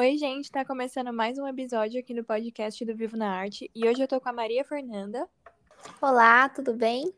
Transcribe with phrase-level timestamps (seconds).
[0.00, 3.88] Oi, gente, tá começando mais um episódio aqui no podcast do Vivo na Arte e
[3.88, 5.28] hoje eu tô com a Maria Fernanda.
[6.00, 7.12] Olá, tudo bem?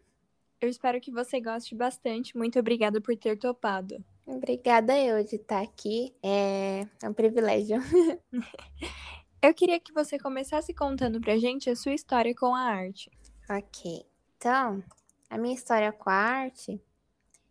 [0.58, 2.34] Eu espero que você goste bastante.
[2.34, 4.02] Muito obrigada por ter topado.
[4.26, 6.14] Obrigada eu de estar aqui.
[6.22, 7.82] É, é um privilégio.
[9.42, 13.10] eu queria que você começasse contando pra gente a sua história com a arte.
[13.50, 14.06] Ok.
[14.38, 14.82] Então,
[15.28, 16.80] a minha história com a arte,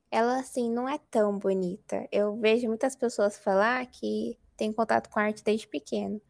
[0.09, 2.07] ela assim não é tão bonita.
[2.11, 6.21] Eu vejo muitas pessoas falar que tem contato com arte desde pequeno.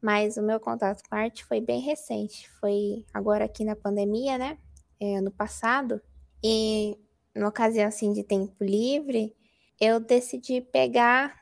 [0.00, 2.48] Mas o meu contato com arte foi bem recente.
[2.60, 4.58] Foi agora aqui na pandemia, né?
[5.00, 6.00] É, ano passado.
[6.42, 6.96] E
[7.34, 9.34] numa ocasião assim de tempo livre,
[9.80, 11.34] eu decidi pegar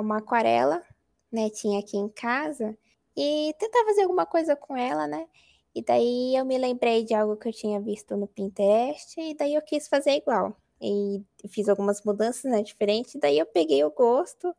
[0.00, 0.82] uma aquarela,
[1.30, 1.48] né?
[1.50, 2.76] Tinha aqui em casa.
[3.16, 5.26] E tentar fazer alguma coisa com ela, né?
[5.74, 9.20] E daí eu me lembrei de algo que eu tinha visto no Pinterest.
[9.20, 10.56] E daí eu quis fazer igual.
[10.80, 12.62] E fiz algumas mudanças, né?
[12.62, 13.16] Diferentes.
[13.20, 14.54] Daí eu peguei o gosto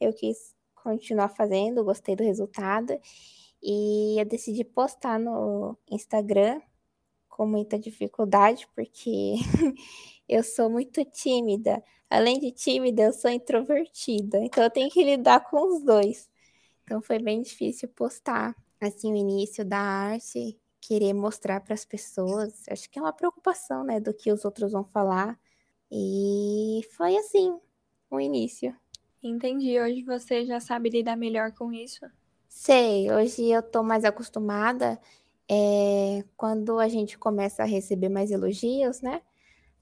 [0.00, 2.98] eu quis continuar fazendo, gostei do resultado
[3.62, 6.60] e eu decidi postar no Instagram
[7.28, 9.34] com muita dificuldade, porque
[10.28, 11.82] eu sou muito tímida.
[12.08, 16.28] Além de tímida, eu sou introvertida, então eu tenho que lidar com os dois.
[16.82, 22.64] Então foi bem difícil postar assim o início da arte, querer mostrar para as pessoas.
[22.68, 25.38] Acho que é uma preocupação, né, do que os outros vão falar.
[25.90, 27.58] E foi assim
[28.10, 28.74] o início.
[29.22, 29.78] Entendi.
[29.78, 32.06] Hoje você já sabe lidar melhor com isso?
[32.48, 34.98] Sei, hoje eu tô mais acostumada.
[35.48, 39.20] É, quando a gente começa a receber mais elogios, né?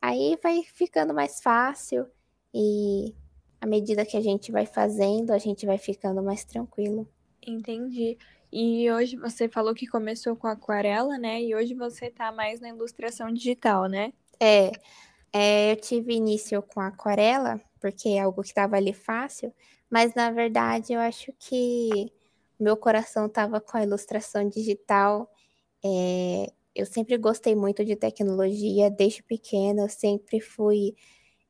[0.01, 2.07] Aí vai ficando mais fácil
[2.55, 3.15] e
[3.61, 7.07] à medida que a gente vai fazendo, a gente vai ficando mais tranquilo.
[7.47, 8.17] Entendi.
[8.53, 11.43] E hoje você falou que começou com aquarela, né?
[11.43, 14.13] E hoje você tá mais na ilustração digital, né?
[14.41, 14.73] É,
[15.33, 19.53] é eu tive início com aquarela, porque é algo que estava ali fácil,
[19.91, 22.13] mas na verdade eu acho que
[22.59, 25.31] meu coração estava com a ilustração digital.
[25.85, 30.95] É, eu sempre gostei muito de tecnologia, desde pequena, eu sempre fui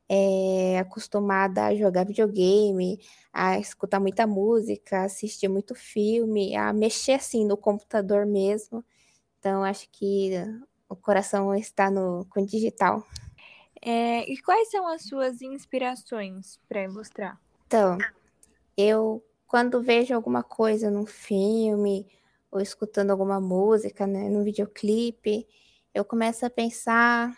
[0.09, 2.99] é, acostumada a jogar videogame,
[3.31, 8.83] a escutar muita música, assistir muito filme, a mexer assim no computador mesmo.
[9.39, 10.33] Então, acho que
[10.89, 13.05] o coração está no, com digital.
[13.81, 17.39] É, e quais são as suas inspirações para ilustrar?
[17.67, 17.97] Então,
[18.75, 22.07] eu quando vejo alguma coisa num filme
[22.51, 25.47] ou escutando alguma música, né, num videoclipe,
[25.93, 27.35] eu começo a pensar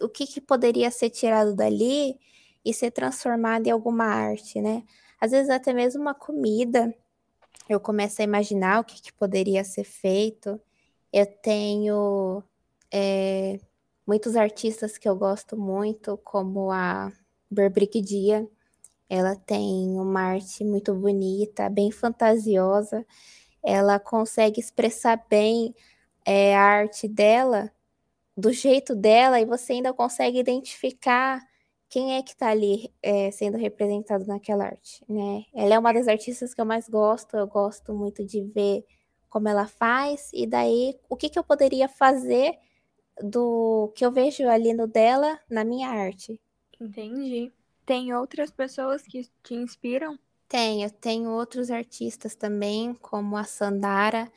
[0.00, 2.18] o que, que poderia ser tirado dali
[2.64, 4.84] e ser transformado em alguma arte, né?
[5.20, 6.94] Às vezes até mesmo uma comida,
[7.68, 10.60] eu começo a imaginar o que, que poderia ser feito.
[11.12, 12.42] Eu tenho
[12.92, 13.58] é,
[14.10, 17.12] muitos artistas que eu gosto muito, como a
[17.48, 18.44] Burbrick Dia.
[19.08, 23.06] Ela tem uma arte muito bonita, bem fantasiosa.
[23.62, 25.72] Ela consegue expressar bem
[26.26, 27.70] é, a arte dela,
[28.36, 31.40] do jeito dela, e você ainda consegue identificar
[31.88, 35.44] quem é que está ali é, sendo representado naquela arte, né?
[35.54, 38.84] Ela é uma das artistas que eu mais gosto, eu gosto muito de ver
[39.28, 42.58] como ela faz, e daí o que, que eu poderia fazer
[43.22, 46.40] do que eu vejo ali no dela na minha arte.
[46.80, 47.52] Entendi.
[47.84, 50.18] Tem outras pessoas que te inspiram?
[50.48, 54.30] Tenho, tenho outros artistas também, como a Sandara.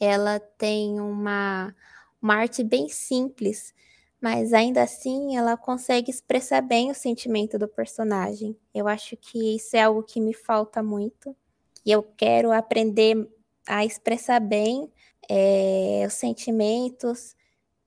[0.00, 1.74] Ela tem uma,
[2.22, 3.74] uma arte bem simples,
[4.20, 8.56] mas ainda assim ela consegue expressar bem o sentimento do personagem.
[8.74, 11.36] Eu acho que isso é algo que me falta muito.
[11.84, 13.28] E eu quero aprender
[13.66, 14.90] a expressar bem
[15.28, 17.36] é, os sentimentos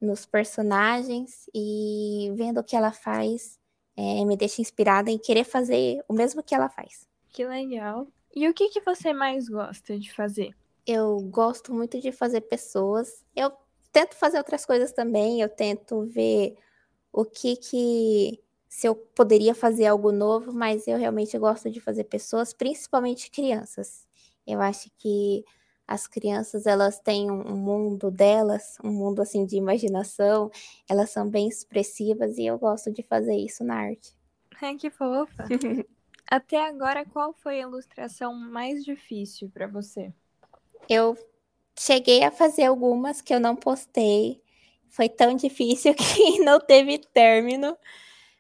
[0.02, 3.60] nos personagens e vendo o que ela faz
[3.96, 7.08] é, me deixa inspirada em querer fazer o mesmo que ela faz.
[7.30, 8.08] Que legal.
[8.36, 10.56] E o que, que você mais gosta de fazer?
[10.88, 13.24] Eu gosto muito de fazer pessoas.
[13.36, 13.52] Eu
[13.92, 15.42] tento fazer outras coisas também.
[15.42, 16.56] Eu tento ver
[17.12, 22.06] o que que se eu poderia fazer algo novo, mas eu realmente gosto de fazer
[22.06, 24.08] pessoas, principalmente crianças.
[24.47, 25.44] Eu acho que
[25.91, 30.49] as crianças elas têm um mundo delas, um mundo assim de imaginação,
[30.90, 34.16] elas são bem expressivas e eu gosto de fazer isso na arte.
[34.61, 35.43] Ai, que fofa.
[36.26, 40.14] Até agora, qual foi a ilustração mais difícil para você?
[40.88, 41.17] Eu
[41.78, 44.41] cheguei a fazer algumas que eu não postei.
[44.87, 47.78] Foi tão difícil que não teve término,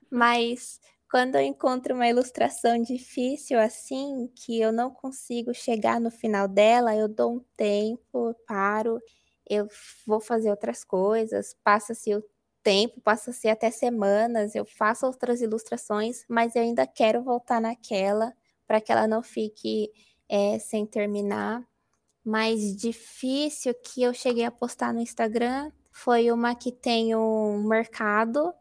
[0.09, 0.79] mas
[1.11, 6.95] quando eu encontro uma ilustração difícil assim, que eu não consigo chegar no final dela,
[6.95, 8.97] eu dou um tempo, paro,
[9.45, 9.67] eu
[10.07, 12.23] vou fazer outras coisas, passa-se o
[12.63, 18.33] tempo, passa-se até semanas, eu faço outras ilustrações, mas eu ainda quero voltar naquela
[18.65, 19.91] para que ela não fique
[20.29, 21.61] é, sem terminar.
[22.23, 28.53] Mais difícil que eu cheguei a postar no Instagram foi uma que tem um mercado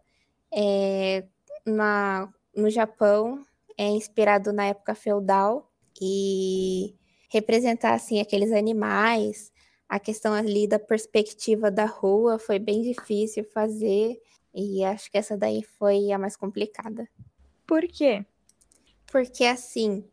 [0.52, 1.28] é,
[1.64, 3.44] na, no Japão,
[3.76, 5.70] é inspirado na época feudal
[6.00, 6.94] e
[7.30, 9.52] representar assim aqueles animais,
[9.88, 14.20] a questão ali da perspectiva da rua foi bem difícil fazer
[14.54, 17.08] e acho que essa daí foi a mais complicada.
[17.66, 18.24] Por quê?
[19.10, 20.04] Porque assim,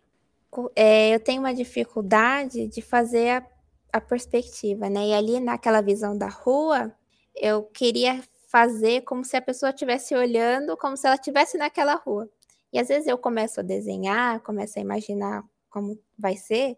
[0.76, 3.48] é, eu tenho uma dificuldade de fazer a,
[3.94, 5.08] a perspectiva, né?
[5.08, 6.92] E ali naquela visão da rua,
[7.36, 12.30] eu queria fazer como se a pessoa estivesse olhando, como se ela estivesse naquela rua.
[12.74, 16.78] E às vezes eu começo a desenhar, começo a imaginar como vai ser,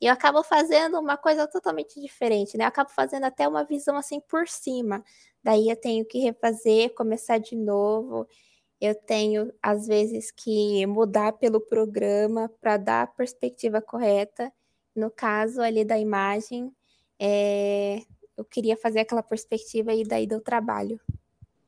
[0.00, 2.64] e eu acabo fazendo uma coisa totalmente diferente, né?
[2.64, 5.02] Eu acabo fazendo até uma visão assim por cima.
[5.42, 8.26] Daí eu tenho que refazer, começar de novo.
[8.80, 14.52] Eu tenho, às vezes, que mudar pelo programa para dar a perspectiva correta.
[14.94, 16.70] No caso ali da imagem,
[17.18, 18.02] é...
[18.36, 21.00] eu queria fazer aquela perspectiva e daí deu trabalho.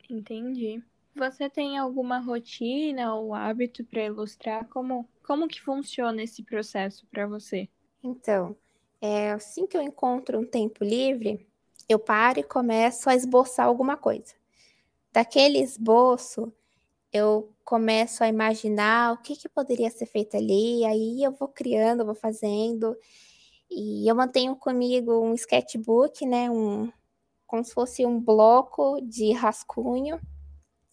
[0.08, 0.82] Entendi.
[1.14, 4.68] Você tem alguma rotina ou hábito para ilustrar?
[4.68, 7.68] Como, como que funciona esse processo para você?
[8.02, 8.56] Então,
[9.00, 11.46] é, assim que eu encontro um tempo livre,
[11.88, 14.34] eu paro e começo a esboçar alguma coisa.
[15.12, 16.52] Daquele esboço,
[17.12, 22.04] eu começo a imaginar o que, que poderia ser feito ali, aí eu vou criando,
[22.04, 22.96] vou fazendo,
[23.70, 26.90] e eu mantenho comigo um sketchbook, né, um,
[27.46, 30.20] como se fosse um bloco de rascunho.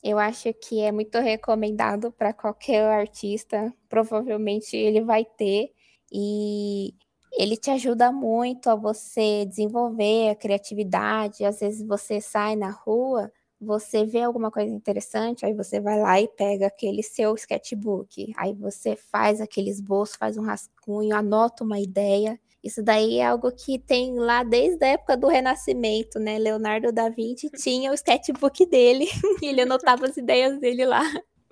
[0.04, 5.72] Eu acho que é muito recomendado para qualquer artista, provavelmente ele vai ter,
[6.12, 6.94] e
[7.38, 11.44] ele te ajuda muito a você desenvolver a criatividade.
[11.46, 16.22] Às vezes você sai na rua, você vê alguma coisa interessante, aí você vai lá
[16.22, 21.80] e pega aquele seu sketchbook, aí você faz aquele esboço, faz um rascunho, anota uma
[21.80, 22.40] ideia.
[22.66, 26.40] Isso daí é algo que tem lá desde a época do Renascimento, né?
[26.40, 29.06] Leonardo da Vinci tinha o sketchbook dele
[29.40, 31.04] e ele anotava as ideias dele lá.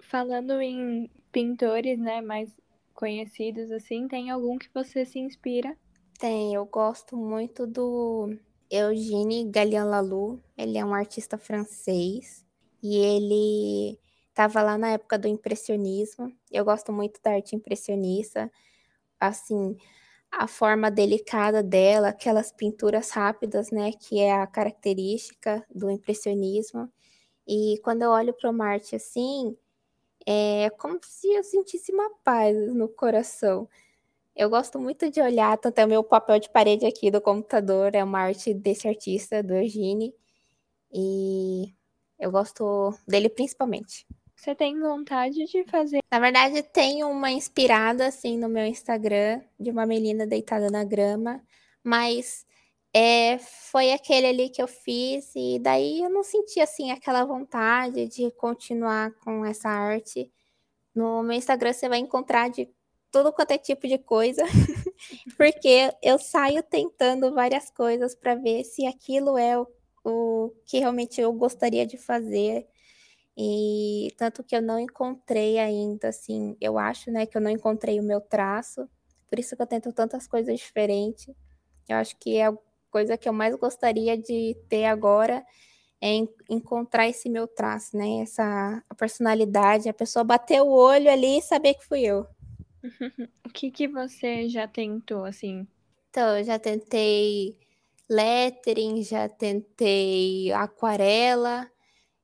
[0.02, 2.50] Falando em pintores, né, mais
[2.96, 5.78] conhecidos assim, tem algum que você se inspira?
[6.18, 8.36] Tem, eu gosto muito do
[8.72, 10.40] Eugène Galliano-Lalou.
[10.58, 12.44] Ele é um artista francês
[12.82, 14.00] e ele
[14.30, 16.32] estava lá na época do impressionismo.
[16.52, 18.52] Eu gosto muito da arte impressionista.
[19.20, 19.78] Assim,
[20.38, 26.92] a forma delicada dela, aquelas pinturas rápidas, né, que é a característica do impressionismo.
[27.48, 29.56] E quando eu olho para uma arte assim,
[30.26, 33.70] é como se eu sentisse uma paz no coração.
[34.36, 37.94] Eu gosto muito de olhar, tanto é o meu papel de parede aqui do computador,
[37.96, 40.16] é uma arte desse artista, do Eugene,
[40.92, 41.74] e
[42.20, 44.08] eu gosto dele principalmente.
[44.44, 46.02] Você tem vontade de fazer?
[46.12, 51.42] Na verdade, tem uma inspirada assim no meu Instagram de uma menina deitada na grama,
[51.82, 52.46] mas
[52.94, 58.06] é, foi aquele ali que eu fiz e daí eu não senti assim aquela vontade
[58.10, 60.30] de continuar com essa arte.
[60.94, 62.68] No meu Instagram você vai encontrar de
[63.10, 64.44] tudo quanto é tipo de coisa,
[65.38, 69.66] porque eu saio tentando várias coisas para ver se aquilo é o,
[70.04, 72.68] o que realmente eu gostaria de fazer.
[73.38, 78.00] E tanto que eu não encontrei ainda, assim, eu acho, né, que eu não encontrei
[78.00, 78.88] o meu traço.
[79.28, 81.34] Por isso que eu tento tantas coisas diferentes.
[81.90, 82.52] Eu acho que é
[82.92, 85.44] coisa que eu mais gostaria de ter agora
[86.00, 86.18] é
[86.50, 88.22] encontrar esse meu traço, né?
[88.22, 92.28] Essa a personalidade, a pessoa bater o olho ali e saber que fui eu.
[93.46, 95.66] o que que você já tentou assim?
[96.10, 97.58] Então, eu já tentei
[98.10, 101.72] lettering, já tentei aquarela,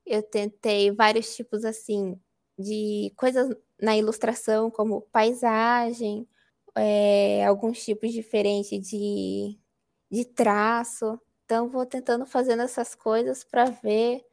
[0.09, 2.19] eu tentei vários tipos assim
[2.57, 6.27] de coisas na ilustração, como paisagem,
[6.75, 9.57] é, alguns tipos diferentes de
[10.11, 11.19] de traço.
[11.45, 14.25] Então, vou tentando fazendo essas coisas para ver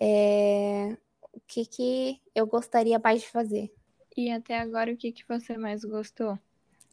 [0.00, 0.96] é,
[1.32, 3.72] o que, que eu gostaria mais de fazer.
[4.16, 6.38] E até agora, o que, que você mais gostou?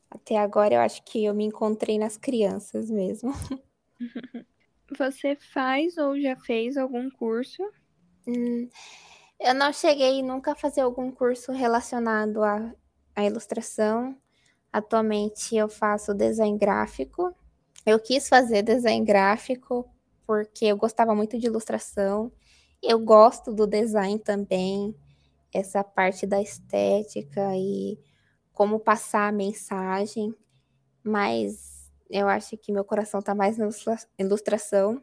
[0.10, 3.32] Até agora, eu acho que eu me encontrei nas crianças mesmo.
[4.98, 7.62] Você faz ou já fez algum curso?
[8.28, 8.70] Hum,
[9.40, 12.74] eu não cheguei nunca a fazer algum curso relacionado à,
[13.16, 14.18] à ilustração.
[14.72, 17.34] Atualmente eu faço design gráfico
[17.88, 19.90] eu quis fazer design gráfico
[20.26, 22.30] porque eu gostava muito de ilustração.
[22.84, 24.94] Eu gosto do design também,
[25.54, 27.98] essa parte da estética e
[28.52, 30.36] como passar a mensagem,
[31.02, 33.70] mas eu acho que meu coração está mais na
[34.20, 35.02] ilustração.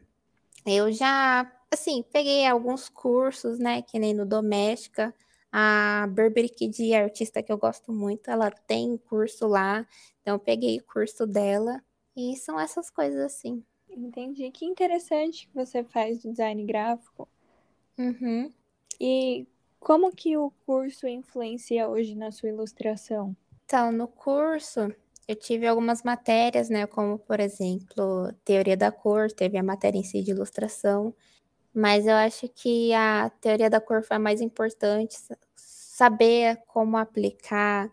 [0.66, 5.14] Eu já, assim, peguei alguns cursos, né, que nem no Doméstica,
[5.52, 9.86] A Burberry Kid é artista que eu gosto muito, ela tem curso lá,
[10.20, 11.80] então eu peguei o curso dela.
[12.16, 13.62] E são essas coisas assim.
[13.88, 14.50] Entendi.
[14.50, 17.28] Que interessante que você faz design gráfico.
[17.96, 18.52] Uhum.
[19.00, 19.46] E
[19.78, 23.36] como que o curso influencia hoje na sua ilustração?
[23.64, 24.92] Então, no curso,
[25.28, 26.86] eu tive algumas matérias, né?
[26.86, 31.14] Como, por exemplo, teoria da cor, teve a matéria em si de ilustração.
[31.74, 35.16] Mas eu acho que a teoria da cor foi a mais importante.
[35.56, 37.90] Saber como aplicar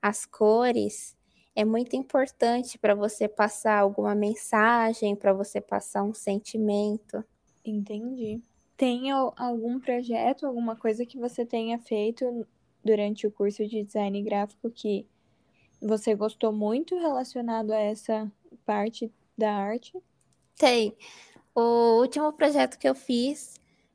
[0.00, 1.16] as cores
[1.56, 7.24] é muito importante para você passar alguma mensagem, para você passar um sentimento.
[7.64, 8.40] Entendi.
[8.76, 12.46] Tem algum projeto, alguma coisa que você tenha feito
[12.84, 15.06] durante o curso de design gráfico que
[15.80, 18.30] você gostou muito relacionado a essa
[18.64, 19.96] parte da arte?
[20.56, 20.94] Tem.
[21.54, 23.54] O último projeto que eu fiz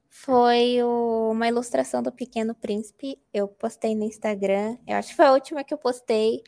[0.10, 3.20] foi o, uma ilustração do Pequeno Príncipe.
[3.34, 4.78] Eu postei no Instagram.
[4.88, 6.42] Eu acho que foi a última que eu postei.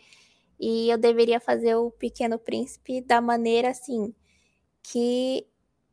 [0.59, 4.13] E eu deveria fazer o Pequeno Príncipe da maneira assim,
[4.83, 5.47] que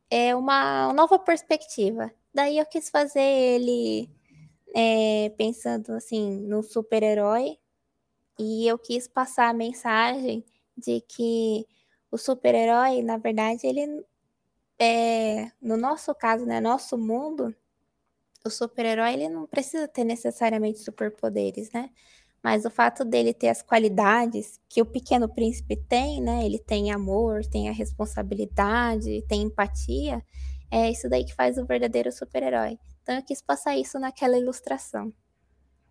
[0.09, 2.11] é uma nova perspectiva.
[2.33, 4.09] Daí eu quis fazer ele
[4.75, 7.57] é, pensando assim no super-herói
[8.37, 10.45] e eu quis passar a mensagem
[10.77, 11.67] de que
[12.11, 14.05] o super-herói, na verdade, ele
[14.79, 17.53] é, no nosso caso, né, nosso mundo,
[18.45, 21.89] o super-herói ele não precisa ter necessariamente superpoderes, né?
[22.41, 26.45] Mas o fato dele ter as qualidades que o Pequeno Príncipe tem, né?
[26.45, 30.23] Ele tem amor, tem a responsabilidade, tem empatia.
[30.71, 32.79] É isso daí que faz o verdadeiro super-herói.
[33.03, 35.13] Então eu quis passar isso naquela ilustração.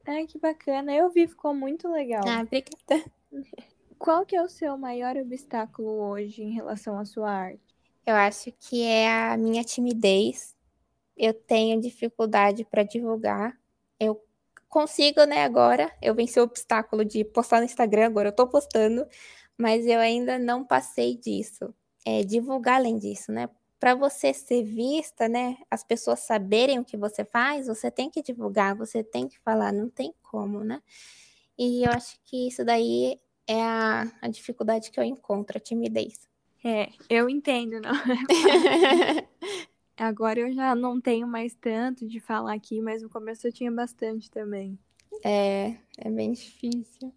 [0.06, 0.94] Ai, que bacana.
[0.94, 2.22] Eu vi, ficou muito legal.
[2.26, 3.10] Ah, obrigada.
[3.98, 7.77] Qual que é o seu maior obstáculo hoje em relação à sua arte?
[8.08, 10.56] Eu acho que é a minha timidez.
[11.14, 13.54] Eu tenho dificuldade para divulgar.
[14.00, 14.24] Eu
[14.66, 15.94] consigo, né, agora.
[16.00, 19.06] Eu venci o obstáculo de postar no Instagram, agora eu tô postando,
[19.58, 21.74] mas eu ainda não passei disso.
[22.02, 23.46] É, divulgar além disso, né?
[23.78, 28.22] Para você ser vista, né, as pessoas saberem o que você faz, você tem que
[28.22, 30.80] divulgar, você tem que falar, não tem como, né?
[31.58, 36.27] E eu acho que isso daí é a, a dificuldade que eu encontro, a timidez.
[36.64, 37.92] É, eu entendo, não.
[39.96, 43.70] Agora eu já não tenho mais tanto de falar aqui, mas no começo eu tinha
[43.70, 44.78] bastante também.
[45.24, 47.12] É, é bem difícil.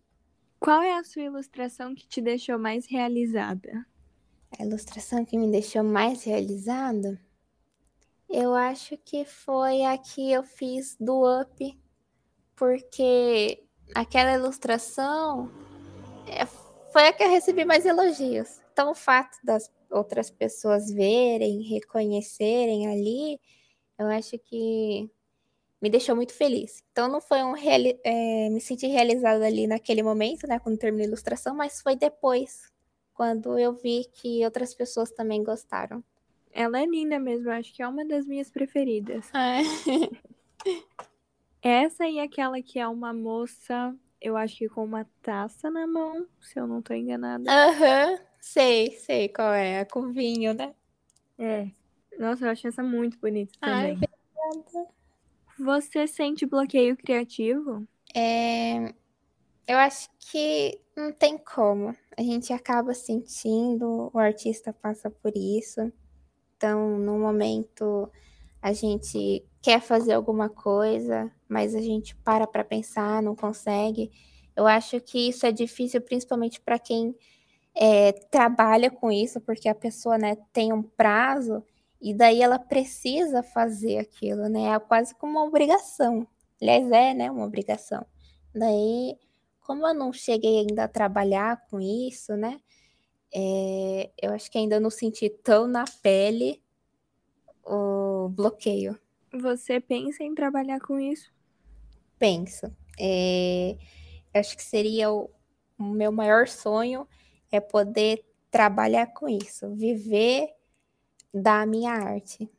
[0.59, 3.85] Qual é a sua ilustração que te deixou mais realizada?
[4.57, 7.19] A ilustração que me deixou mais realizada?
[8.29, 11.79] Eu acho que foi a que eu fiz do Up,
[12.55, 15.51] porque aquela ilustração
[16.27, 16.45] é,
[16.91, 18.59] foi a que eu recebi mais elogios.
[18.71, 23.39] Então, o fato das outras pessoas verem, reconhecerem ali,
[23.99, 25.09] eu acho que
[25.81, 26.83] me deixou muito feliz.
[26.91, 31.09] Então não foi um é, me senti realizada ali naquele momento, né, quando terminei a
[31.09, 32.71] ilustração, mas foi depois,
[33.13, 36.03] quando eu vi que outras pessoas também gostaram.
[36.51, 39.25] Ela é linda mesmo, acho que é uma das minhas preferidas.
[39.33, 39.61] É.
[41.63, 46.25] Essa e aquela que é uma moça, eu acho que com uma taça na mão,
[46.41, 47.49] se eu não tô enganada.
[47.49, 48.11] Aham.
[48.13, 48.30] Uhum.
[48.41, 49.81] Sei, sei qual é.
[49.81, 50.73] A com vinho, né?
[51.37, 51.67] É.
[52.19, 53.75] Nossa, eu achei essa muito bonita também.
[53.75, 54.89] Ai, obrigada.
[55.59, 57.87] Você sente bloqueio criativo?
[58.15, 58.93] É...
[59.67, 61.95] Eu acho que não tem como.
[62.17, 65.93] A gente acaba sentindo, o artista passa por isso.
[66.57, 68.11] Então, no momento,
[68.61, 74.11] a gente quer fazer alguma coisa, mas a gente para para pensar, não consegue.
[74.55, 77.15] Eu acho que isso é difícil, principalmente para quem
[77.75, 81.63] é, trabalha com isso, porque a pessoa né, tem um prazo
[82.01, 84.73] e daí ela precisa fazer aquilo, né?
[84.73, 86.27] É quase como uma obrigação.
[86.59, 87.29] Aliás, é, né?
[87.29, 88.03] Uma obrigação.
[88.53, 89.17] Daí,
[89.61, 92.59] como eu não cheguei ainda a trabalhar com isso, né?
[93.33, 96.61] É, eu acho que ainda não senti tão na pele
[97.63, 98.99] o bloqueio.
[99.31, 101.31] Você pensa em trabalhar com isso?
[102.17, 102.65] Penso.
[102.99, 103.77] É,
[104.33, 105.29] acho que seria o,
[105.77, 107.07] o meu maior sonho
[107.51, 110.49] é poder trabalhar com isso, viver
[111.33, 112.49] da minha arte.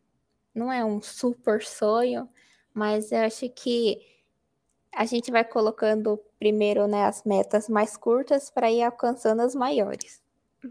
[0.54, 2.28] Não é um super sonho,
[2.74, 4.00] mas eu acho que
[4.94, 10.22] a gente vai colocando primeiro né, as metas mais curtas para ir alcançando as maiores.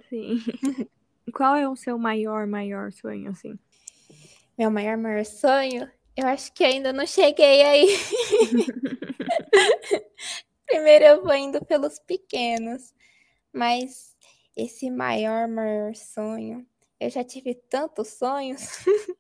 [0.10, 0.38] Sim.
[1.34, 3.58] Qual é o seu maior, maior sonho, assim?
[4.58, 5.90] Meu maior, maior sonho?
[6.16, 7.88] Eu acho que ainda não cheguei aí.
[10.66, 12.94] Primeiro eu vou indo pelos pequenos.
[13.54, 14.11] Mas
[14.64, 16.66] esse maior, maior sonho,
[17.00, 18.62] eu já tive tantos sonhos.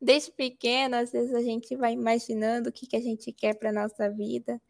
[0.00, 3.72] Desde pequeno, às vezes a gente vai imaginando o que, que a gente quer para
[3.72, 4.60] nossa vida,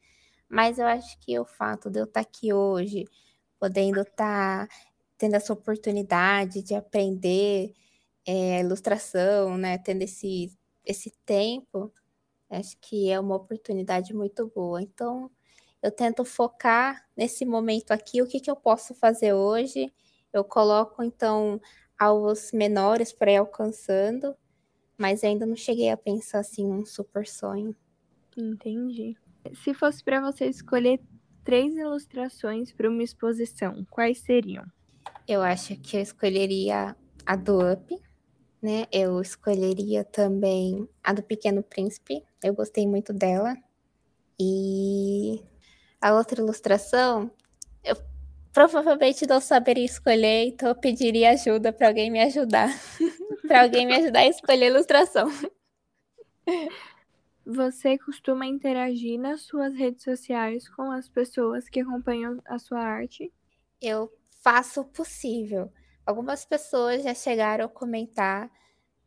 [0.48, 3.04] mas eu acho que o fato de eu estar tá aqui hoje,
[3.58, 4.74] podendo estar tá
[5.18, 7.74] tendo essa oportunidade de aprender
[8.26, 10.50] é, ilustração, né, tendo esse,
[10.84, 11.92] esse tempo,
[12.48, 14.82] acho que é uma oportunidade muito boa.
[14.82, 15.30] Então,
[15.82, 19.92] eu tento focar nesse momento aqui, o que, que eu posso fazer hoje.
[20.32, 21.60] Eu coloco, então,
[21.98, 24.36] alvos menores para ir alcançando,
[24.98, 27.74] mas ainda não cheguei a pensar assim um super sonho.
[28.36, 29.16] Entendi.
[29.64, 31.00] Se fosse para você escolher
[31.42, 34.64] três ilustrações para uma exposição, quais seriam?
[35.26, 36.94] Eu acho que eu escolheria
[37.24, 37.98] a do Up,
[38.62, 38.86] né?
[38.92, 42.22] Eu escolheria também a do Pequeno Príncipe.
[42.42, 43.56] Eu gostei muito dela.
[44.38, 45.42] E
[46.00, 47.30] a outra ilustração,
[47.84, 47.96] eu
[48.52, 52.68] provavelmente não saberia escolher, então eu pediria ajuda para alguém me ajudar.
[53.46, 55.28] para alguém me ajudar a escolher a ilustração.
[57.44, 63.32] Você costuma interagir nas suas redes sociais com as pessoas que acompanham a sua arte?
[63.80, 65.70] Eu faço o possível.
[66.06, 68.50] Algumas pessoas já chegaram a comentar,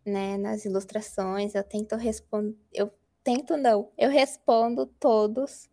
[0.05, 1.55] né, nas ilustrações.
[1.55, 2.91] Eu tento responder, eu
[3.23, 5.69] tento não, eu respondo todos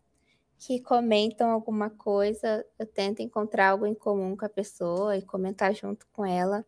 [0.61, 2.65] que comentam alguma coisa.
[2.79, 6.65] Eu tento encontrar algo em comum com a pessoa e comentar junto com ela.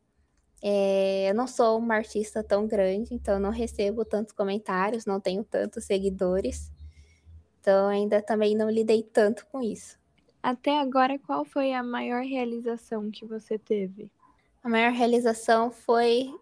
[0.62, 5.44] É, eu não sou uma artista tão grande, então não recebo tantos comentários, não tenho
[5.44, 6.72] tantos seguidores.
[7.60, 9.98] Então ainda também não lidei tanto com isso.
[10.42, 14.10] Até agora, qual foi a maior realização que você teve?
[14.62, 16.34] A maior realização foi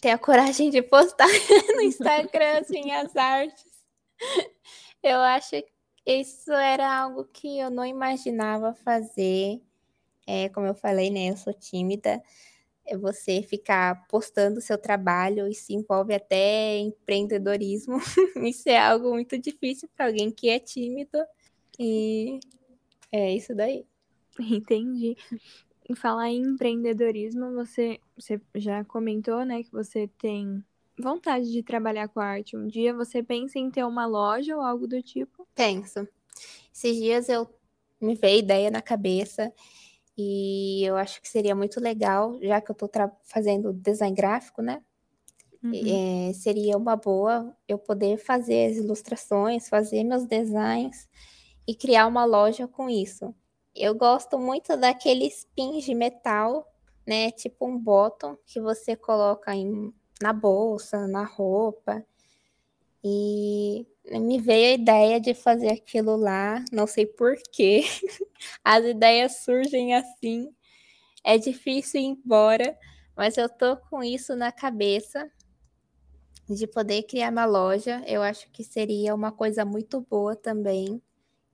[0.00, 1.28] ter a coragem de postar
[1.76, 3.84] no Instagram as minhas artes.
[5.02, 5.75] Eu acho que
[6.06, 9.60] isso era algo que eu não imaginava fazer.
[10.26, 11.30] É, como eu falei, né?
[11.30, 12.22] Eu sou tímida.
[12.86, 17.98] É você ficar postando seu trabalho e se envolve até empreendedorismo.
[18.48, 21.18] isso é algo muito difícil para alguém que é tímido.
[21.78, 22.38] E
[23.10, 23.84] é isso daí.
[24.38, 25.16] Entendi.
[25.96, 30.64] Falar em empreendedorismo, você, você já comentou, né, que você tem
[30.98, 32.56] vontade de trabalhar com arte.
[32.56, 35.46] Um dia você pensa em ter uma loja ou algo do tipo?
[35.54, 36.06] Penso.
[36.74, 37.48] Esses dias eu
[38.00, 39.52] me veio ideia na cabeça
[40.16, 42.90] e eu acho que seria muito legal, já que eu estou
[43.24, 44.82] fazendo design gráfico, né?
[45.62, 46.28] Uhum.
[46.28, 51.08] É, seria uma boa eu poder fazer as ilustrações, fazer meus designs
[51.66, 53.34] e criar uma loja com isso.
[53.74, 56.66] Eu gosto muito daqueles pins de metal,
[57.06, 57.30] né?
[57.32, 62.04] Tipo um bottom que você coloca em, na bolsa, na roupa.
[63.02, 67.84] E me veio a ideia de fazer aquilo lá, não sei porquê.
[68.64, 70.52] As ideias surgem assim.
[71.24, 72.76] É difícil ir embora,
[73.16, 75.30] mas eu tô com isso na cabeça
[76.48, 78.02] de poder criar uma loja.
[78.06, 81.02] Eu acho que seria uma coisa muito boa também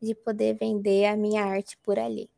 [0.01, 2.29] de poder vender a minha arte por ali.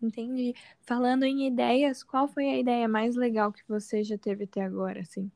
[0.00, 0.54] Entendi.
[0.82, 5.00] Falando em ideias, qual foi a ideia mais legal que você já teve até agora,
[5.00, 5.30] assim?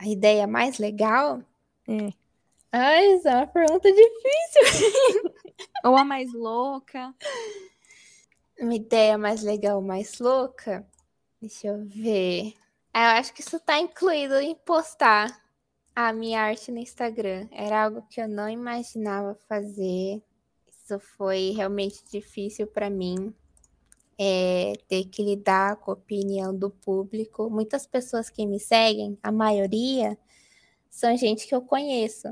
[0.00, 1.42] A ideia mais legal?
[1.86, 2.10] É.
[2.72, 5.34] Ai, isso é uma pergunta difícil.
[5.84, 7.14] Ou a mais louca?
[8.58, 10.86] Uma ideia mais legal, mais louca?
[11.38, 12.54] Deixa eu ver.
[12.94, 15.38] Ah, eu acho que isso tá incluído em postar
[15.94, 17.46] a minha arte no Instagram.
[17.50, 20.22] Era algo que eu não imaginava fazer.
[20.66, 23.34] Isso foi realmente difícil para mim.
[24.22, 27.48] É, ter que lidar com a opinião do público.
[27.48, 30.18] Muitas pessoas que me seguem, a maioria,
[30.90, 32.28] são gente que eu conheço.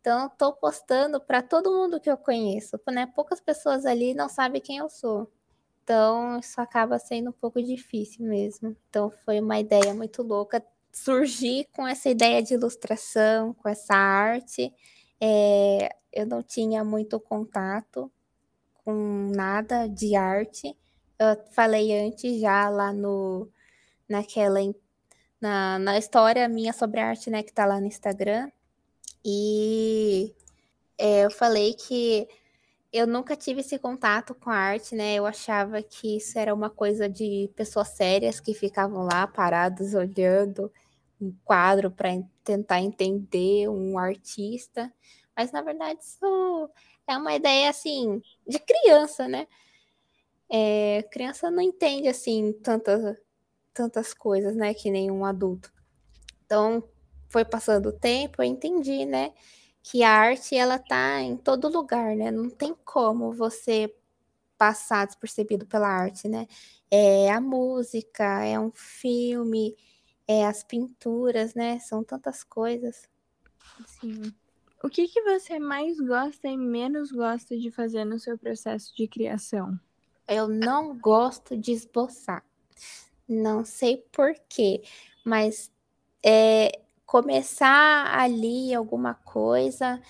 [0.00, 3.06] Então, tô postando para todo mundo que eu conheço, né?
[3.14, 5.30] Poucas pessoas ali não sabem quem eu sou.
[5.82, 8.76] Então, isso acaba sendo um pouco difícil mesmo.
[8.88, 14.72] Então, foi uma ideia muito louca surgir com essa ideia de ilustração, com essa arte.
[15.20, 18.10] É, eu não tinha muito contato
[18.84, 20.76] com nada de arte.
[21.18, 23.48] Eu falei antes já lá no
[24.08, 24.60] naquela
[25.40, 28.50] na, na história minha sobre arte, né, que tá lá no Instagram.
[29.24, 30.34] E
[30.96, 32.28] é, eu falei que
[32.92, 35.14] eu nunca tive esse contato com a arte, né?
[35.16, 40.72] Eu achava que isso era uma coisa de pessoas sérias que ficavam lá parados olhando
[41.20, 42.10] um quadro para
[42.44, 44.92] tentar entender um artista.
[45.36, 46.70] Mas na verdade isso
[47.06, 49.46] é uma ideia assim de criança, né?
[50.50, 53.18] É, criança não entende assim tantas
[53.74, 55.72] tantas coisas, né, que nenhum adulto.
[56.44, 56.82] Então,
[57.28, 59.32] foi passando o tempo, eu entendi, né,
[59.82, 62.30] que a arte ela tá em todo lugar, né?
[62.30, 63.94] Não tem como você
[64.58, 66.46] passar despercebido pela arte, né?
[66.90, 69.76] É a música, é um filme,
[70.26, 71.78] é, as pinturas, né?
[71.78, 73.08] São tantas coisas.
[73.86, 74.34] Sim.
[74.82, 79.08] O que, que você mais gosta e menos gosta de fazer no seu processo de
[79.08, 79.78] criação?
[80.28, 82.44] Eu não gosto de esboçar.
[83.26, 84.82] Não sei porquê,
[85.24, 85.70] mas
[86.24, 90.00] é, começar ali alguma coisa,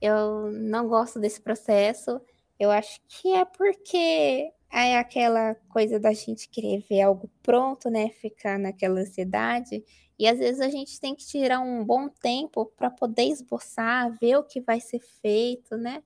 [0.00, 2.20] eu não gosto desse processo.
[2.58, 8.10] Eu acho que é porque é aquela coisa da gente querer ver algo pronto, né?
[8.10, 9.84] Ficar naquela ansiedade.
[10.18, 14.36] E às vezes a gente tem que tirar um bom tempo para poder esboçar, ver
[14.36, 16.02] o que vai ser feito, né?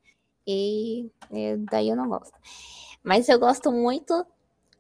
[0.46, 2.36] E, e daí eu não gosto.
[3.02, 4.26] Mas eu gosto muito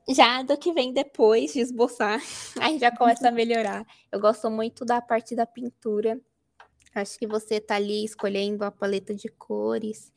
[0.08, 2.20] já do que vem depois de esboçar.
[2.60, 3.86] Aí já começa a melhorar.
[4.10, 6.20] Eu gosto muito da parte da pintura.
[6.94, 10.12] Acho que você tá ali escolhendo a paleta de cores.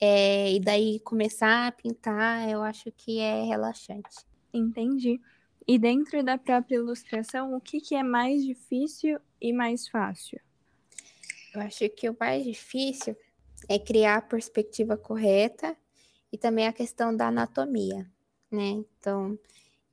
[0.00, 4.26] É, e daí começar a pintar, eu acho que é relaxante.
[4.52, 5.20] Entendi.
[5.66, 10.40] E dentro da própria ilustração, o que, que é mais difícil e mais fácil?
[11.54, 13.16] Eu acho que o mais difícil
[13.68, 15.76] é criar a perspectiva correta
[16.34, 18.10] e também a questão da anatomia,
[18.50, 18.70] né?
[18.98, 19.38] Então,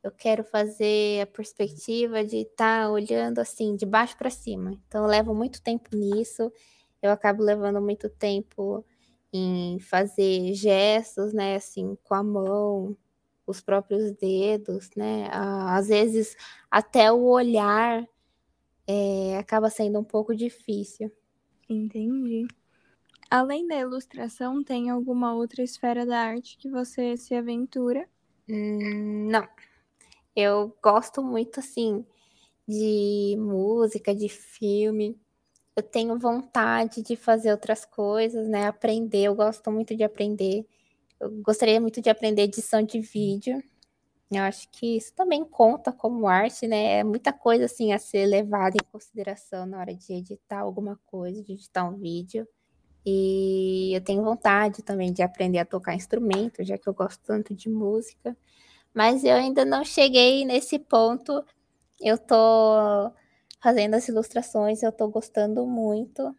[0.01, 4.71] eu quero fazer a perspectiva de estar tá olhando assim, de baixo para cima.
[4.87, 6.51] Então, eu levo muito tempo nisso.
[6.99, 8.83] Eu acabo levando muito tempo
[9.31, 12.97] em fazer gestos, né, assim, com a mão,
[13.45, 15.29] os próprios dedos, né?
[15.31, 16.35] Às vezes
[16.71, 18.03] até o olhar
[18.87, 21.11] é, acaba sendo um pouco difícil.
[21.69, 22.47] Entendi.
[23.31, 28.05] Além da ilustração, tem alguma outra esfera da arte que você se aventura?
[28.49, 29.47] Hum, não.
[30.35, 32.05] Eu gosto muito, assim,
[32.67, 35.19] de música, de filme.
[35.75, 38.67] Eu tenho vontade de fazer outras coisas, né?
[38.67, 40.65] Aprender, eu gosto muito de aprender.
[41.19, 43.63] Eu gostaria muito de aprender edição de vídeo.
[44.31, 46.99] Eu acho que isso também conta como arte, né?
[46.99, 51.43] É muita coisa assim a ser levada em consideração na hora de editar alguma coisa,
[51.43, 52.47] de editar um vídeo.
[53.05, 57.55] E eu tenho vontade também de aprender a tocar instrumento, já que eu gosto tanto
[57.55, 58.37] de música.
[58.93, 61.43] Mas eu ainda não cheguei nesse ponto.
[61.99, 63.11] Eu tô
[63.61, 66.35] fazendo as ilustrações, eu tô gostando muito.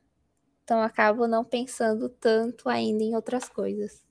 [0.62, 4.04] Então acabo não pensando tanto ainda em outras coisas.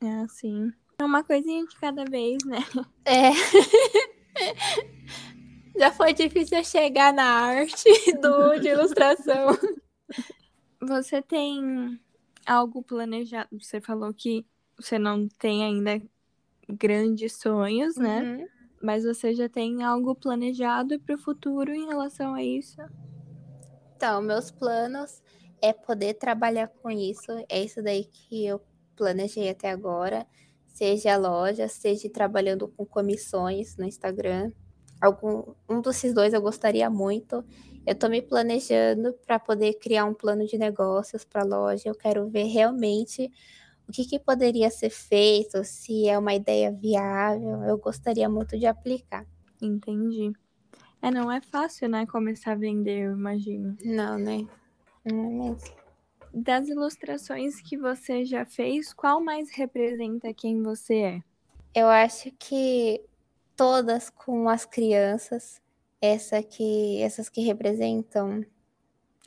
[0.00, 0.70] É, sim.
[0.98, 2.58] É uma coisinha de cada vez, né?
[3.04, 3.30] É.
[5.78, 7.84] Já foi difícil chegar na arte
[8.20, 9.48] do, de ilustração.
[10.86, 12.00] Você tem
[12.46, 13.48] algo planejado?
[13.60, 14.46] Você falou que
[14.78, 16.00] você não tem ainda
[16.68, 18.22] grandes sonhos, né?
[18.22, 18.46] Uhum.
[18.82, 22.76] Mas você já tem algo planejado para o futuro em relação a isso?
[23.96, 25.22] Então, meus planos
[25.62, 27.32] é poder trabalhar com isso.
[27.48, 28.60] É isso daí que eu
[28.94, 30.26] planejei até agora,
[30.66, 34.52] seja a loja, seja trabalhando com comissões no Instagram.
[35.00, 37.44] Algum um desses dois eu gostaria muito.
[37.86, 41.88] Eu estou me planejando para poder criar um plano de negócios para a loja.
[41.88, 43.30] Eu quero ver realmente
[43.88, 47.62] o que, que poderia ser feito, se é uma ideia viável.
[47.62, 49.24] Eu gostaria muito de aplicar.
[49.62, 50.32] Entendi.
[51.00, 53.76] É, não é fácil, né, começar a vender, eu imagino.
[53.84, 54.44] Não, né?
[55.04, 55.76] Não é mesmo.
[56.34, 61.22] Das ilustrações que você já fez, qual mais representa quem você é?
[61.72, 63.00] Eu acho que
[63.54, 65.62] todas com as crianças,
[66.06, 68.44] essa que, essas que representam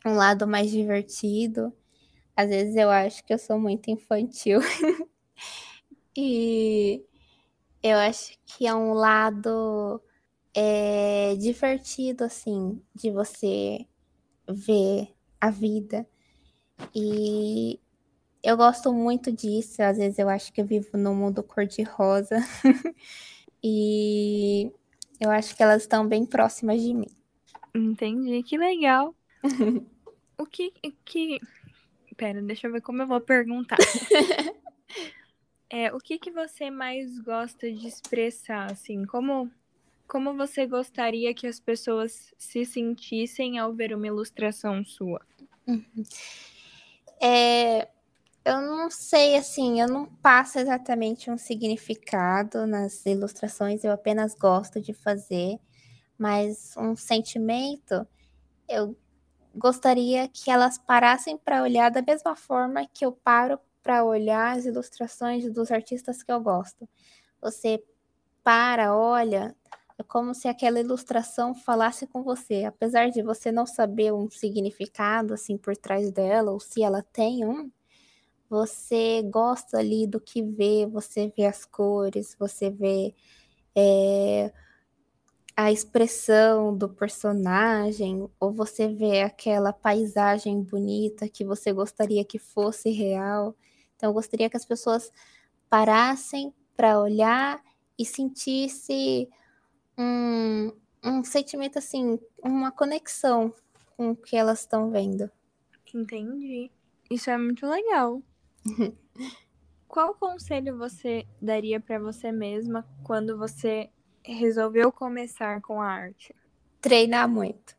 [0.05, 1.73] um lado mais divertido.
[2.35, 4.59] Às vezes eu acho que eu sou muito infantil.
[6.17, 7.03] e
[7.83, 10.01] eu acho que é um lado
[10.53, 13.85] é, divertido, assim, de você
[14.47, 16.07] ver a vida.
[16.95, 17.79] E
[18.43, 19.81] eu gosto muito disso.
[19.81, 22.37] Às vezes eu acho que eu vivo no mundo cor-de-rosa.
[23.63, 24.71] e
[25.19, 27.09] eu acho que elas estão bem próximas de mim.
[27.73, 29.15] Entendi, que legal.
[30.37, 30.71] o que
[31.05, 31.39] que
[32.19, 33.77] Pera, deixa eu ver como eu vou perguntar.
[35.69, 39.05] é, o que que você mais gosta de expressar assim?
[39.05, 39.49] Como
[40.05, 45.21] como você gostaria que as pessoas se sentissem ao ver uma ilustração sua?
[45.67, 46.03] Uhum.
[47.21, 47.87] É,
[48.45, 54.81] eu não sei, assim, eu não passo exatamente um significado nas ilustrações, eu apenas gosto
[54.81, 55.59] de fazer,
[56.17, 58.07] mas um sentimento,
[58.67, 58.95] eu
[59.55, 64.65] gostaria que elas parassem para olhar da mesma forma que eu paro para olhar as
[64.65, 66.87] ilustrações dos artistas que eu gosto.
[67.41, 67.83] Você
[68.43, 69.55] para, olha,
[69.97, 75.33] é como se aquela ilustração falasse com você, apesar de você não saber um significado
[75.33, 77.69] assim por trás dela, ou se ela tem um,
[78.49, 83.13] você gosta ali do que vê, você vê as cores, você vê
[83.75, 84.51] é,
[85.55, 92.89] a expressão do personagem, ou você vê aquela paisagem bonita que você gostaria que fosse
[92.89, 93.55] real.
[93.95, 95.11] Então, eu gostaria que as pessoas
[95.69, 97.61] parassem para olhar
[97.97, 99.29] e sentisse
[99.97, 100.71] um,
[101.03, 103.53] um sentimento assim, uma conexão
[103.97, 105.29] com o que elas estão vendo.
[105.93, 106.71] Entendi.
[107.11, 108.21] Isso é muito legal.
[109.87, 113.89] Qual conselho você daria para você mesma quando você
[114.23, 116.35] resolveu começar com a arte?
[116.79, 117.75] Treinar muito.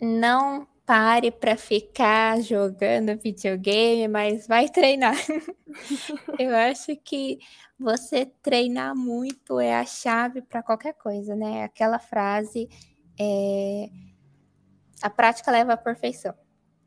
[0.00, 5.16] Não pare para ficar jogando videogame, mas vai treinar.
[6.38, 7.38] Eu acho que
[7.78, 11.64] você treinar muito é a chave para qualquer coisa, né?
[11.64, 12.68] Aquela frase
[13.18, 13.88] é
[15.02, 16.34] a prática leva à perfeição.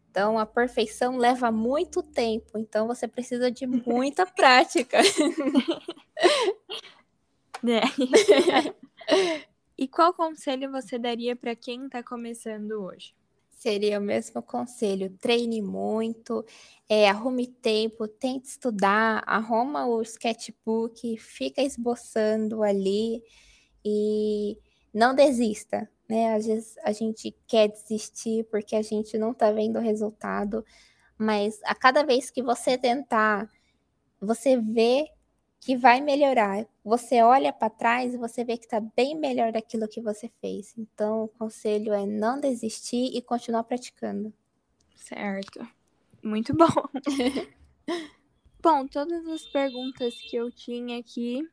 [0.09, 4.97] Então, a perfeição leva muito tempo, então você precisa de muita prática.
[7.61, 7.81] É.
[9.77, 13.13] e qual conselho você daria para quem está começando hoje?
[13.49, 16.45] Seria o mesmo conselho: treine muito,
[16.87, 23.21] é, arrume tempo, tente estudar, arruma o sketchbook, fica esboçando ali
[23.83, 24.57] e
[24.93, 26.33] não desista, né?
[26.33, 30.65] Às vezes a gente quer desistir porque a gente não tá vendo o resultado,
[31.17, 33.49] mas a cada vez que você tentar,
[34.19, 35.05] você vê
[35.61, 36.65] que vai melhorar.
[36.83, 40.73] Você olha para trás e você vê que está bem melhor daquilo que você fez.
[40.77, 44.33] Então, o conselho é não desistir e continuar praticando.
[44.95, 45.59] Certo.
[46.23, 46.67] Muito bom.
[48.61, 51.47] bom, todas as perguntas que eu tinha aqui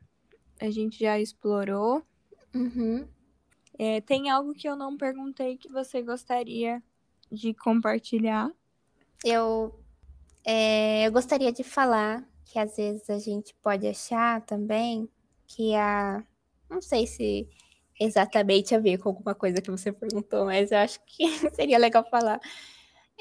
[0.59, 2.03] a gente já explorou.
[2.53, 3.07] Uhum.
[3.77, 6.81] É, tem algo que eu não perguntei que você gostaria
[7.31, 8.51] de compartilhar?
[9.23, 9.79] Eu,
[10.45, 15.09] é, eu gostaria de falar que às vezes a gente pode achar também
[15.45, 16.23] que a.
[16.69, 17.47] Não sei se
[17.99, 22.03] exatamente a ver com alguma coisa que você perguntou, mas eu acho que seria legal
[22.09, 22.39] falar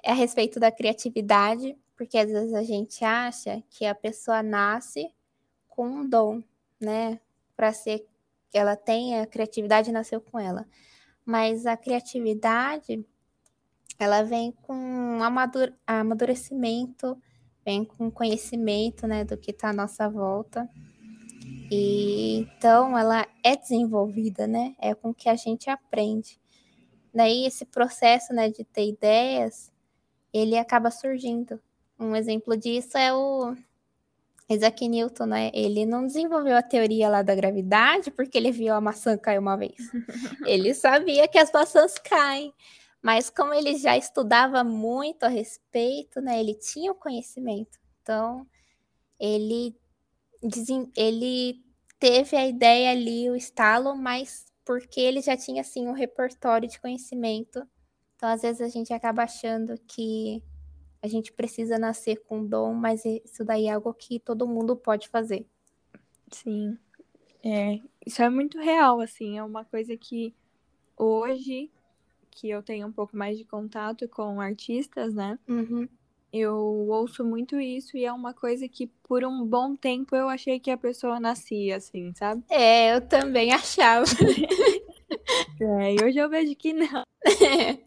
[0.05, 5.11] a respeito da criatividade, porque às vezes a gente acha que a pessoa nasce
[5.69, 6.43] com um dom,
[6.81, 7.21] né?
[7.57, 8.07] Para ser
[8.53, 10.67] ela tenha a criatividade nasceu com ela.
[11.25, 13.05] Mas a criatividade
[13.99, 17.17] ela vem com amadur amadurecimento
[17.67, 20.71] vem com conhecimento, né, do que está à nossa volta.
[21.69, 24.77] E então ela é desenvolvida, né?
[24.81, 26.41] É com que a gente aprende.
[27.13, 29.73] Daí esse processo, né, de ter ideias,
[30.33, 31.61] ele acaba surgindo.
[31.99, 33.57] Um exemplo disso é o
[34.49, 35.51] Isaac Newton, né?
[35.53, 39.57] Ele não desenvolveu a teoria lá da gravidade porque ele viu a maçã cair uma
[39.57, 39.77] vez.
[40.47, 42.55] ele sabia que as maçãs caem.
[43.03, 47.79] Mas como ele já estudava muito a respeito, né, ele tinha o conhecimento.
[48.03, 48.47] Então,
[49.19, 49.77] ele,
[50.97, 51.63] ele
[51.99, 56.81] teve a ideia ali, o estalo, mas porque ele já tinha, assim, um repertório de
[56.81, 57.67] conhecimento.
[58.17, 60.43] Então, às vezes, a gente acaba achando que
[61.07, 65.09] a gente precisa nascer com dom, mas isso daí é algo que todo mundo pode
[65.09, 65.47] fazer.
[66.31, 66.77] Sim.
[67.45, 70.35] É, isso é muito real, assim, é uma coisa que
[70.97, 71.71] hoje
[72.31, 75.39] que eu tenho um pouco mais de contato com artistas, né?
[75.49, 75.89] Uhum.
[76.31, 76.55] Eu
[76.91, 80.71] ouço muito isso e é uma coisa que por um bom tempo eu achei que
[80.71, 82.43] a pessoa nascia, assim, sabe?
[82.51, 84.05] É, eu também achava.
[85.81, 87.05] é, e hoje eu vejo que não.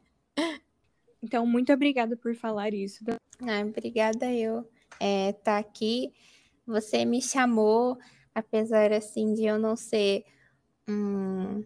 [1.21, 3.03] Então, muito obrigada por falar isso.
[3.41, 6.13] Ah, obrigada eu é, tá aqui.
[6.65, 7.97] Você me chamou,
[8.33, 10.23] apesar assim de eu não ser
[10.87, 11.63] um,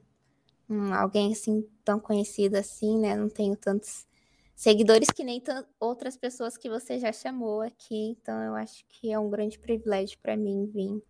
[0.69, 3.15] um alguém assim tão conhecida assim, né?
[3.15, 4.07] Não tenho tantos
[4.55, 5.41] seguidores que nem
[5.79, 8.15] outras pessoas que você já chamou aqui.
[8.21, 11.01] Então eu acho que é um grande privilégio para mim vir.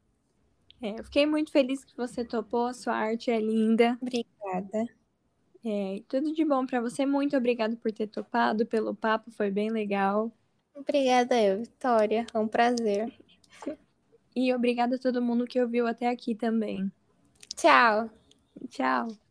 [0.82, 3.98] É, eu fiquei muito feliz que você topou, a sua arte é linda.
[4.02, 4.86] Obrigada.
[5.66, 7.06] É, tudo de bom para você.
[7.06, 10.32] Muito obrigada por ter topado, pelo papo, foi bem legal.
[10.76, 12.26] Obrigada eu, Vitória.
[12.34, 13.14] É um prazer.
[14.36, 16.92] E obrigada a todo mundo que ouviu até aqui também.
[17.56, 18.10] Tchau.
[18.70, 19.23] Tchau.